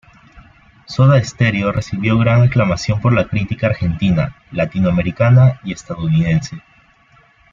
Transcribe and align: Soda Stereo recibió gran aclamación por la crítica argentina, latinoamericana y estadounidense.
Soda 0.87 1.23
Stereo 1.23 1.71
recibió 1.71 2.17
gran 2.17 2.41
aclamación 2.41 2.99
por 3.01 3.13
la 3.13 3.27
crítica 3.27 3.67
argentina, 3.67 4.35
latinoamericana 4.51 5.59
y 5.63 5.73
estadounidense. 5.73 6.63